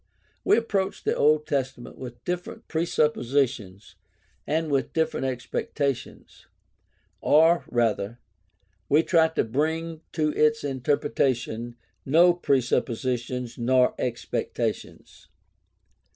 [0.43, 3.97] We approach the Old Testa ment with different presuppositions
[4.47, 6.47] and with different expectations;
[7.19, 8.19] or, rather,
[8.89, 15.27] we try to bring to its interpretation no presuppositions nor expectations.